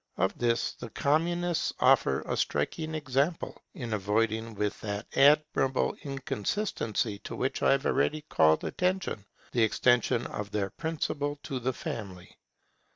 Of 0.17 0.35
this 0.35 0.71
the 0.73 0.89
Communists 0.89 1.73
offer 1.79 2.21
a 2.21 2.35
striking 2.35 2.95
example, 2.95 3.61
in 3.75 3.93
avoiding, 3.93 4.55
with 4.55 4.81
that 4.81 5.05
admirable 5.15 5.95
inconsistency 6.03 7.19
to 7.19 7.35
which 7.35 7.61
I 7.61 7.73
have 7.73 7.85
already 7.85 8.21
called 8.21 8.63
attention, 8.63 9.23
the 9.51 9.61
extension 9.61 10.25
of 10.25 10.49
their 10.49 10.71
principle 10.71 11.37
to 11.43 11.59
the 11.59 11.73
Family. 11.73 12.35